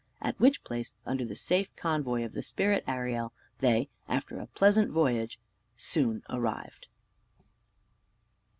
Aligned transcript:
At 0.19 0.39
which 0.39 0.63
place, 0.63 0.95
under 1.05 1.23
the 1.23 1.35
safe 1.35 1.75
convoy 1.75 2.23
of 2.25 2.33
the 2.33 2.41
spirit 2.41 2.83
Ariel, 2.87 3.33
they, 3.59 3.87
after 4.07 4.39
a 4.39 4.47
pleasant 4.47 4.89
voyage, 4.89 5.39
soon 5.77 6.23
arrived. 6.27 6.87